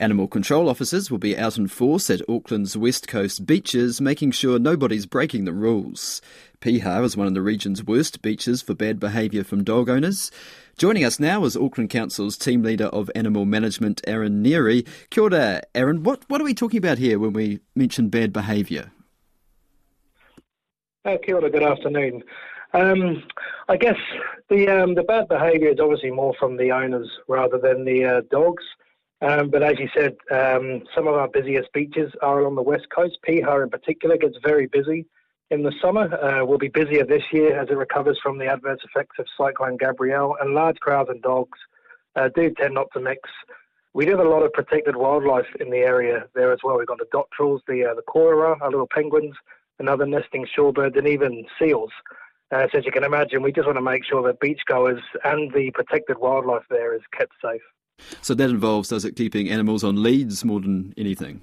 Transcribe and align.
Animal 0.00 0.28
control 0.28 0.70
officers 0.70 1.10
will 1.10 1.18
be 1.18 1.36
out 1.36 1.58
in 1.58 1.68
force 1.68 2.08
at 2.08 2.26
Auckland's 2.26 2.74
West 2.74 3.06
Coast 3.06 3.44
beaches, 3.44 4.00
making 4.00 4.30
sure 4.30 4.58
nobody's 4.58 5.04
breaking 5.04 5.44
the 5.44 5.52
rules. 5.52 6.22
Piha 6.62 7.04
is 7.04 7.18
one 7.18 7.26
of 7.26 7.34
the 7.34 7.42
region's 7.42 7.84
worst 7.84 8.22
beaches 8.22 8.62
for 8.62 8.72
bad 8.72 8.98
behaviour 8.98 9.44
from 9.44 9.62
dog 9.62 9.90
owners. 9.90 10.30
Joining 10.78 11.04
us 11.04 11.20
now 11.20 11.44
is 11.44 11.54
Auckland 11.54 11.90
Council's 11.90 12.38
team 12.38 12.62
leader 12.62 12.86
of 12.86 13.10
animal 13.14 13.44
management, 13.44 14.00
Aaron 14.06 14.42
Neary. 14.42 14.88
Kia 15.10 15.24
ora, 15.24 15.60
Aaron. 15.74 16.02
What, 16.02 16.24
what 16.28 16.40
are 16.40 16.44
we 16.44 16.54
talking 16.54 16.78
about 16.78 16.96
here 16.96 17.18
when 17.18 17.34
we 17.34 17.60
mention 17.76 18.08
bad 18.08 18.32
behaviour? 18.32 18.90
Uh, 21.04 21.18
kia 21.22 21.34
ora, 21.36 21.50
good 21.50 21.62
afternoon. 21.62 22.22
Um, 22.72 23.22
I 23.68 23.76
guess 23.76 23.98
the 24.48 24.66
um, 24.68 24.94
the 24.94 25.02
bad 25.02 25.28
behaviour 25.28 25.68
is 25.68 25.78
obviously 25.78 26.10
more 26.10 26.34
from 26.38 26.56
the 26.56 26.72
owners 26.72 27.10
rather 27.28 27.58
than 27.58 27.84
the 27.84 28.04
uh, 28.06 28.20
dogs. 28.30 28.64
Um, 29.22 29.50
but 29.50 29.62
as 29.62 29.78
you 29.78 29.88
said, 29.94 30.16
um, 30.30 30.82
some 30.94 31.06
of 31.06 31.14
our 31.14 31.28
busiest 31.28 31.72
beaches 31.72 32.10
are 32.22 32.40
along 32.40 32.54
the 32.54 32.62
west 32.62 32.86
coast. 32.94 33.18
Piha 33.26 33.62
in 33.62 33.68
particular 33.68 34.16
gets 34.16 34.36
very 34.42 34.66
busy 34.66 35.06
in 35.50 35.62
the 35.62 35.72
summer. 35.82 36.14
Uh, 36.14 36.44
we'll 36.44 36.58
be 36.58 36.68
busier 36.68 37.04
this 37.04 37.24
year 37.32 37.58
as 37.58 37.68
it 37.68 37.76
recovers 37.76 38.18
from 38.22 38.38
the 38.38 38.46
adverse 38.46 38.80
effects 38.84 39.16
of 39.18 39.26
Cyclone 39.36 39.76
Gabrielle, 39.76 40.36
and 40.40 40.54
large 40.54 40.78
crowds 40.78 41.10
and 41.10 41.20
dogs 41.22 41.58
uh, 42.16 42.28
do 42.34 42.50
tend 42.54 42.74
not 42.74 42.86
to 42.94 43.00
mix. 43.00 43.28
We 43.92 44.06
do 44.06 44.12
have 44.12 44.26
a 44.26 44.28
lot 44.28 44.42
of 44.42 44.52
protected 44.52 44.96
wildlife 44.96 45.48
in 45.58 45.70
the 45.70 45.78
area 45.78 46.26
there 46.34 46.52
as 46.52 46.60
well. 46.62 46.78
We've 46.78 46.86
got 46.86 46.98
the 46.98 47.06
dotterels, 47.12 47.60
the 47.66 47.84
uh, 47.84 47.94
the 47.94 48.02
korora, 48.02 48.60
our 48.60 48.70
little 48.70 48.88
penguins, 48.88 49.34
and 49.78 49.88
other 49.88 50.06
nesting 50.06 50.46
shorebirds, 50.56 50.96
and 50.96 51.08
even 51.08 51.44
seals. 51.58 51.90
Uh, 52.52 52.66
so 52.72 52.78
as 52.78 52.86
you 52.86 52.92
can 52.92 53.04
imagine, 53.04 53.42
we 53.42 53.52
just 53.52 53.66
want 53.66 53.76
to 53.76 53.82
make 53.82 54.04
sure 54.04 54.22
that 54.22 54.40
beachgoers 54.40 55.00
and 55.24 55.52
the 55.52 55.70
protected 55.72 56.18
wildlife 56.18 56.64
there 56.70 56.94
is 56.94 57.02
kept 57.12 57.32
safe. 57.42 57.62
So 58.22 58.34
that 58.34 58.50
involves, 58.50 58.88
does 58.88 59.04
it, 59.04 59.16
keeping 59.16 59.48
animals 59.48 59.84
on 59.84 60.02
leads 60.02 60.44
more 60.44 60.60
than 60.60 60.94
anything? 60.96 61.40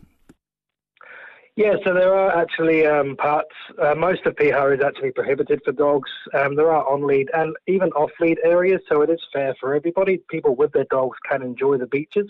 Yeah, 1.58 1.74
so 1.84 1.92
there 1.92 2.14
are 2.14 2.40
actually 2.40 2.86
um, 2.86 3.16
parts, 3.16 3.56
uh, 3.82 3.96
most 3.96 4.28
of 4.28 4.36
Piha 4.36 4.78
is 4.78 4.84
actually 4.84 5.10
prohibited 5.12 5.60
for 5.66 5.72
dogs. 5.72 6.12
Um, 6.36 6.56
there 6.56 6.72
are 6.72 6.88
on 6.88 7.08
lead 7.08 7.32
and 7.34 7.56
even 7.66 7.90
off 7.94 8.12
lead 8.20 8.38
areas, 8.44 8.82
so 8.88 9.02
it 9.02 9.10
is 9.10 9.20
fair 9.34 9.56
for 9.60 9.74
everybody. 9.74 10.22
People 10.30 10.56
with 10.56 10.72
their 10.74 10.86
dogs 10.92 11.18
can 11.28 11.42
enjoy 11.42 11.80
the 11.80 11.88
beaches, 11.88 12.30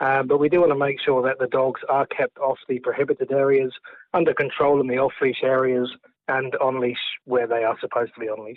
um, 0.00 0.26
but 0.26 0.40
we 0.40 0.48
do 0.48 0.60
want 0.60 0.72
to 0.72 0.78
make 0.78 0.98
sure 1.02 1.22
that 1.22 1.38
the 1.38 1.48
dogs 1.48 1.82
are 1.90 2.06
kept 2.06 2.38
off 2.38 2.58
the 2.66 2.78
prohibited 2.78 3.30
areas, 3.30 3.74
under 4.14 4.32
control 4.32 4.80
in 4.80 4.86
the 4.86 4.96
off 4.96 5.12
leash 5.20 5.42
areas, 5.42 5.94
and 6.28 6.54
on 6.56 6.80
leash 6.80 6.96
where 7.26 7.46
they 7.46 7.64
are 7.64 7.76
supposed 7.78 8.14
to 8.14 8.20
be 8.20 8.30
on 8.30 8.42
leash. 8.42 8.56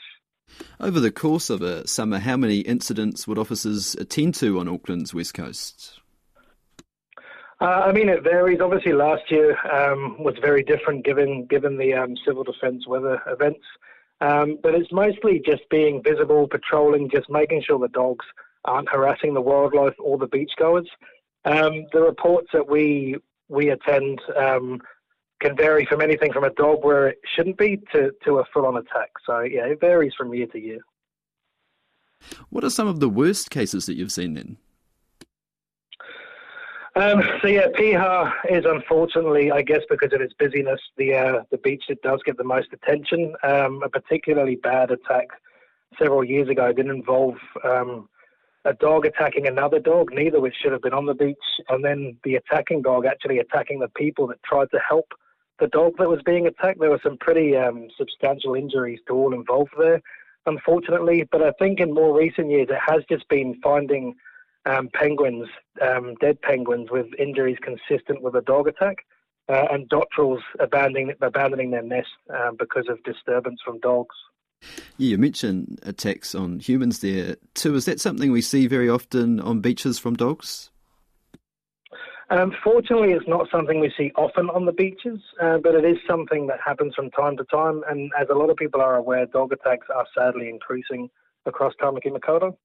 Over 0.79 0.99
the 0.99 1.11
course 1.11 1.49
of 1.49 1.61
a 1.61 1.87
summer, 1.87 2.19
how 2.19 2.37
many 2.37 2.59
incidents 2.59 3.27
would 3.27 3.37
officers 3.37 3.95
attend 3.95 4.35
to 4.35 4.59
on 4.59 4.67
Auckland's 4.67 5.13
west 5.13 5.33
coast? 5.33 5.99
Uh, 7.61 7.83
I 7.85 7.91
mean, 7.93 8.09
it 8.09 8.23
varies. 8.23 8.59
Obviously, 8.59 8.91
last 8.91 9.31
year 9.31 9.57
um, 9.67 10.21
was 10.21 10.35
very 10.41 10.63
different 10.63 11.05
given 11.05 11.45
given 11.45 11.77
the 11.77 11.93
um, 11.93 12.15
civil 12.25 12.43
defence 12.43 12.85
weather 12.87 13.21
events. 13.27 13.63
Um, 14.21 14.59
but 14.61 14.75
it's 14.75 14.91
mostly 14.91 15.41
just 15.45 15.67
being 15.69 16.03
visible, 16.03 16.47
patrolling, 16.47 17.09
just 17.09 17.29
making 17.29 17.63
sure 17.63 17.79
the 17.79 17.87
dogs 17.87 18.25
aren't 18.65 18.89
harassing 18.89 19.33
the 19.33 19.41
wildlife 19.41 19.95
or 19.99 20.17
the 20.17 20.27
beachgoers. 20.27 20.87
Um, 21.45 21.85
the 21.93 22.01
reports 22.01 22.49
that 22.53 22.67
we 22.67 23.17
we 23.47 23.69
attend 23.69 24.19
um, 24.35 24.81
can 25.45 25.55
vary 25.55 25.85
from 25.85 26.01
anything 26.01 26.33
from 26.33 26.43
a 26.43 26.49
dog 26.51 26.83
where 26.83 27.07
it 27.07 27.19
shouldn't 27.35 27.57
be 27.57 27.77
to, 27.93 28.11
to 28.23 28.39
a 28.39 28.45
full 28.53 28.65
on 28.65 28.77
attack. 28.77 29.11
So, 29.25 29.41
yeah, 29.41 29.65
it 29.65 29.79
varies 29.79 30.13
from 30.17 30.33
year 30.33 30.47
to 30.47 30.59
year. 30.59 30.79
What 32.49 32.63
are 32.63 32.69
some 32.69 32.87
of 32.87 32.99
the 32.99 33.09
worst 33.09 33.51
cases 33.51 33.85
that 33.85 33.95
you've 33.95 34.11
seen 34.11 34.33
then? 34.33 34.57
Um, 36.95 37.21
so 37.41 37.49
yeah, 37.49 37.67
Piha 37.77 38.31
is 38.49 38.63
unfortunately, 38.65 39.51
I 39.51 39.61
guess, 39.61 39.81
because 39.89 40.13
of 40.13 40.21
its 40.21 40.33
busyness, 40.39 40.79
the 40.95 41.13
uh, 41.13 41.43
the 41.51 41.57
beach 41.57 41.83
that 41.89 42.01
does 42.01 42.21
get 42.25 42.37
the 42.37 42.45
most 42.45 42.69
attention. 42.71 43.35
Um, 43.43 43.83
a 43.83 43.89
particularly 43.89 44.55
bad 44.55 44.91
attack 44.91 45.27
several 45.99 46.23
years 46.23 46.47
ago 46.47 46.71
didn't 46.71 46.95
involve 46.95 47.35
um, 47.65 48.07
a 48.63 48.73
dog 48.73 49.05
attacking 49.05 49.45
another 49.45 49.77
dog, 49.77 50.13
neither 50.13 50.39
which 50.39 50.55
should 50.61 50.71
have 50.71 50.81
been 50.81 50.93
on 50.93 51.05
the 51.05 51.13
beach, 51.13 51.35
and 51.67 51.83
then 51.83 52.17
the 52.23 52.35
attacking 52.35 52.81
dog 52.81 53.05
actually 53.05 53.39
attacking 53.39 53.79
the 53.79 53.89
people 53.89 54.25
that 54.27 54.41
tried 54.43 54.71
to 54.71 54.79
help 54.79 55.13
the 55.59 55.67
dog 55.67 55.93
that 55.97 56.09
was 56.09 56.21
being 56.25 56.47
attacked. 56.47 56.79
There 56.79 56.89
were 56.89 56.99
some 57.03 57.17
pretty 57.17 57.55
um, 57.55 57.87
substantial 57.97 58.55
injuries 58.55 58.99
to 59.07 59.13
all 59.13 59.33
involved 59.33 59.71
there, 59.77 60.01
unfortunately. 60.45 61.27
But 61.31 61.41
I 61.41 61.51
think 61.51 61.79
in 61.79 61.93
more 61.93 62.17
recent 62.17 62.49
years, 62.49 62.67
it 62.69 62.79
has 62.85 63.03
just 63.09 63.27
been 63.29 63.59
finding 63.61 64.15
um, 64.65 64.89
penguins, 64.93 65.47
um, 65.81 66.15
dead 66.15 66.41
penguins 66.41 66.89
with 66.91 67.07
injuries 67.19 67.57
consistent 67.61 68.21
with 68.21 68.35
a 68.35 68.41
dog 68.41 68.67
attack, 68.67 69.05
uh, 69.47 69.67
and 69.71 69.89
dotterels 69.89 70.41
abandoning, 70.59 71.13
abandoning 71.21 71.71
their 71.71 71.83
nest 71.83 72.09
um, 72.29 72.55
because 72.57 72.87
of 72.89 73.01
disturbance 73.03 73.59
from 73.63 73.79
dogs. 73.79 74.15
Yeah, 74.97 75.09
you 75.09 75.17
mentioned 75.17 75.79
attacks 75.83 76.33
on 76.33 76.59
humans 76.59 76.99
there 76.99 77.35
too. 77.53 77.75
Is 77.75 77.85
that 77.85 78.01
something 78.01 78.31
we 78.31 78.41
see 78.41 78.67
very 78.67 78.89
often 78.89 79.39
on 79.39 79.59
beaches 79.59 79.99
from 79.99 80.15
dogs? 80.15 80.71
Um, 82.29 82.53
fortunately, 82.63 83.11
it's 83.11 83.27
not 83.27 83.47
something 83.51 83.79
we 83.79 83.93
see 83.95 84.11
often 84.15 84.49
on 84.49 84.65
the 84.65 84.71
beaches, 84.71 85.19
uh, 85.41 85.57
but 85.59 85.75
it 85.75 85.85
is 85.85 85.97
something 86.07 86.47
that 86.47 86.59
happens 86.65 86.95
from 86.95 87.11
time 87.11 87.37
to 87.37 87.43
time. 87.45 87.83
And 87.89 88.11
as 88.19 88.27
a 88.29 88.35
lot 88.35 88.49
of 88.49 88.57
people 88.57 88.81
are 88.81 88.95
aware, 88.95 89.27
dog 89.27 89.53
attacks 89.53 89.87
are 89.93 90.07
sadly 90.17 90.49
increasing 90.49 91.09
across 91.45 91.73
Tamaki 91.79 92.07
Makaurau. 92.07 92.55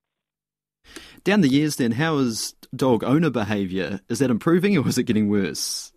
Down 1.25 1.43
the 1.43 1.49
years, 1.49 1.77
then, 1.77 1.93
how 1.93 2.17
is 2.19 2.55
dog 2.75 3.05
owner 3.05 3.29
behaviour? 3.29 4.01
Is 4.09 4.21
that 4.21 4.31
improving 4.31 4.79
or 4.79 4.89
is 4.89 4.97
it 4.97 5.05
getting 5.05 5.29
worse? 5.29 5.93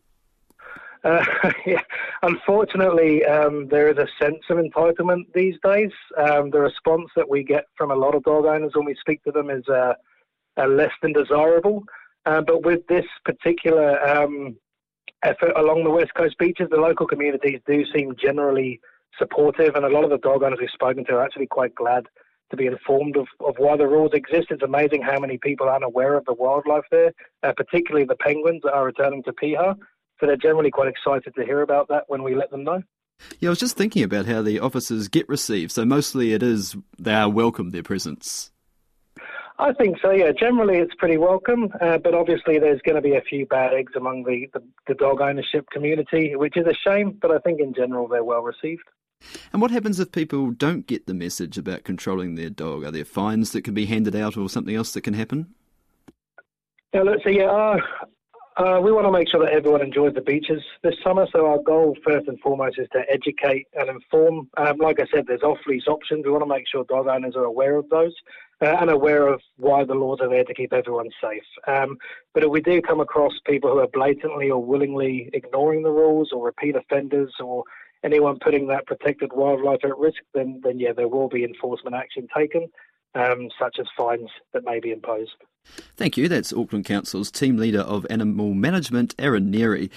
Uh, 1.06 1.24
yeah, 1.66 1.82
unfortunately, 2.22 3.26
um, 3.26 3.68
there 3.70 3.90
is 3.90 3.98
a 3.98 4.08
sense 4.22 4.44
of 4.50 4.58
entitlement 4.58 5.32
these 5.34 5.56
days. 5.64 5.92
Um, 6.18 6.50
the 6.50 6.60
response 6.60 7.10
that 7.16 7.30
we 7.30 7.44
get 7.44 7.66
from 7.78 7.92
a 7.92 7.96
lot 7.96 8.16
of 8.16 8.24
dog 8.24 8.46
owners 8.46 8.74
when 8.76 8.86
we 8.86 8.96
speak 9.00 9.24
to 9.24 9.32
them 9.32 9.50
is 9.50 9.68
uh, 9.70 9.94
uh, 10.58 10.68
less 10.68 10.92
than 11.02 11.14
desirable. 11.14 11.84
Uh, 12.26 12.42
but 12.42 12.64
with 12.64 12.86
this 12.88 13.06
particular 13.26 14.02
um, 14.08 14.56
effort 15.24 15.52
along 15.58 15.84
the 15.84 15.90
West 15.90 16.14
Coast 16.16 16.38
beaches, 16.38 16.68
the 16.70 16.78
local 16.78 17.08
communities 17.08 17.60
do 17.68 17.84
seem 17.94 18.16
generally 18.16 18.80
supportive, 19.18 19.76
and 19.76 19.86
a 19.86 19.90
lot 19.90 20.04
of 20.04 20.10
the 20.10 20.18
dog 20.18 20.44
owners 20.44 20.60
we've 20.60 20.70
spoken 20.70 21.06
to 21.06 21.14
are 21.14 21.24
actually 21.24 21.48
quite 21.48 21.76
glad 21.76 22.08
to 22.52 22.58
be 22.58 22.66
informed 22.68 23.18
of, 23.18 23.28
of 23.40 23.56
why 23.58 23.76
the 23.76 23.88
rules 23.88 24.12
exist. 24.14 24.48
It's 24.52 24.64
amazing 24.64 25.02
how 25.02 25.20
many 25.20 25.38
people 25.38 25.68
aren't 25.68 25.84
aware 25.84 26.16
of 26.16 26.26
the 26.26 26.34
wildlife 26.34 26.84
there, 26.92 27.12
uh, 27.42 27.54
particularly 27.56 28.06
the 28.06 28.16
penguins 28.16 28.62
that 28.64 28.74
are 28.74 28.86
returning 28.86 29.24
to 29.24 29.34
Piha. 29.34 29.76
So 30.20 30.28
they're 30.28 30.38
generally 30.38 30.72
quite 30.72 30.88
excited 30.88 31.34
to 31.36 31.44
hear 31.44 31.62
about 31.62 31.88
that 31.90 32.04
when 32.08 32.24
we 32.24 32.36
let 32.36 32.52
them 32.52 32.64
know. 32.64 32.84
Yeah, 33.40 33.50
I 33.50 33.52
was 33.52 33.60
just 33.60 33.76
thinking 33.76 34.04
about 34.04 34.26
how 34.26 34.42
the 34.42 34.60
officers 34.60 35.08
get 35.08 35.28
received. 35.28 35.72
So 35.72 35.86
mostly 35.86 36.34
it 36.34 36.44
is 36.44 36.76
they 37.00 37.14
are 37.14 37.30
welcome 37.30 37.72
their 37.72 37.84
presence. 37.84 38.52
I 39.64 39.72
think 39.72 39.98
so. 40.02 40.12
Yeah, 40.12 40.34
generally 40.34 40.78
it's 40.78 40.94
pretty 40.96 41.18
welcome, 41.18 41.70
uh, 41.80 41.98
but 41.98 42.14
obviously 42.14 42.60
there's 42.60 42.82
going 42.82 42.98
to 42.98 43.02
be 43.02 43.16
a 43.16 43.22
few 43.22 43.46
bad 43.46 43.74
eggs 43.74 43.94
among 43.96 44.24
the, 44.24 44.50
the, 44.54 44.62
the 44.90 44.94
dog 44.94 45.22
ownership 45.22 45.70
community, 45.72 46.36
which 46.36 46.58
is 46.58 46.68
a 46.68 46.74
shame. 46.74 47.18
But 47.22 47.32
I 47.32 47.40
think 47.40 47.62
in 47.62 47.74
general 47.74 48.10
they're 48.10 48.26
well 48.26 48.42
received. 48.42 48.84
And 49.54 49.62
what 49.62 49.72
happens 49.72 50.02
if 50.02 50.12
people 50.12 50.52
don't 50.52 50.86
get 50.86 51.08
the 51.08 51.14
message 51.14 51.58
about 51.58 51.86
controlling 51.86 52.36
their 52.36 52.50
dog? 52.50 52.84
Are 52.84 52.92
there 52.92 53.06
fines 53.06 53.54
that 53.54 53.64
can 53.64 53.74
be 53.74 53.86
handed 53.86 54.18
out, 54.18 54.36
or 54.36 54.50
something 54.50 54.76
else 54.76 54.92
that 54.92 55.02
can 55.02 55.14
happen? 55.14 55.54
Yeah, 56.94 57.04
let's 57.04 57.24
see. 57.24 57.38
Yeah, 57.38 57.46
uh, 57.46 57.80
uh, 58.58 58.80
we 58.82 58.92
want 58.92 59.08
to 59.08 59.12
make 59.12 59.30
sure 59.30 59.44
that 59.44 59.54
everyone 59.54 59.82
enjoys 59.82 60.14
the 60.14 60.22
beaches 60.22 60.62
this 60.84 60.96
summer. 61.04 61.28
So 61.32 61.48
our 61.48 61.60
goal, 61.60 61.96
first 62.06 62.28
and 62.28 62.40
foremost, 62.40 62.78
is 62.78 62.88
to 62.94 63.02
educate 63.10 63.68
and 63.74 63.90
inform. 63.90 64.50
Um, 64.58 64.78
like 64.78 65.00
I 65.00 65.06
said, 65.14 65.26
there's 65.28 65.42
off-leash 65.42 65.88
options. 65.88 66.26
We 66.26 66.32
want 66.32 66.44
to 66.44 66.48
make 66.48 66.68
sure 66.68 66.84
dog 66.84 67.08
owners 67.08 67.36
are 67.36 67.46
aware 67.46 67.76
of 67.78 67.90
those 67.90 68.14
uh, 68.62 68.78
and 68.80 68.90
aware 68.90 69.28
of 69.28 69.42
why 69.58 69.84
the 69.84 69.96
laws 69.96 70.20
are 70.22 70.30
there 70.30 70.44
to 70.44 70.54
keep 70.54 70.72
everyone 70.72 71.10
safe. 71.22 71.44
Um, 71.68 71.98
but 72.34 72.44
if 72.44 72.50
we 72.50 72.62
do 72.62 72.82
come 72.82 73.00
across 73.00 73.34
people 73.46 73.72
who 73.72 73.80
are 73.80 73.88
blatantly 73.88 74.52
or 74.52 74.64
willingly 74.64 75.30
ignoring 75.34 75.82
the 75.82 75.92
rules, 75.92 76.32
or 76.32 76.46
repeat 76.46 76.76
offenders, 76.76 77.34
or 77.40 77.64
anyone 78.04 78.38
putting 78.40 78.68
that 78.68 78.86
protected 78.86 79.32
wildlife 79.34 79.84
at 79.84 79.98
risk, 79.98 80.22
then 80.34 80.62
then 80.64 80.80
yeah, 80.80 80.94
there 80.94 81.08
will 81.08 81.30
be 81.30 81.44
enforcement 81.44 81.96
action 81.96 82.28
taken 82.36 82.70
um, 83.16 83.50
such 83.60 83.78
as 83.80 83.88
fines 83.98 84.30
that 84.54 84.64
may 84.66 84.80
be 84.80 84.92
imposed. 84.92 85.36
Thank 85.96 86.18
you. 86.18 86.28
That's 86.28 86.52
Auckland 86.52 86.86
Council's 86.86 87.32
team 87.32 87.58
leader 87.58 87.80
of 87.82 88.06
animal 88.10 88.54
management, 88.54 89.16
Aaron 89.18 89.52
Neary. 89.52 89.90